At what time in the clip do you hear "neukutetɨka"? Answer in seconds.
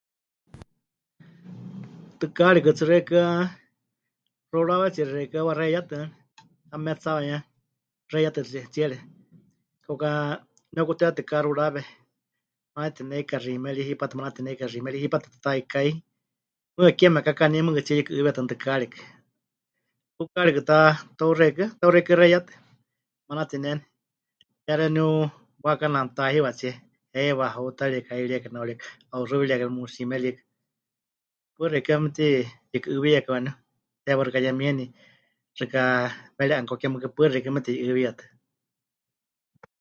10.73-11.35